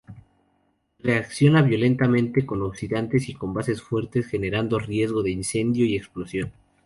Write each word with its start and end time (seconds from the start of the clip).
Reacciona 1.07 1.61
violentamente 1.61 2.43
con 2.43 2.63
oxidantes 2.63 3.29
y 3.29 3.35
con 3.35 3.53
bases 3.53 3.83
fuertes 3.83 4.25
generando 4.25 4.79
riesgo 4.79 5.21
de 5.21 5.29
incendio 5.29 5.85
y 5.85 5.95
explosión. 5.95 6.51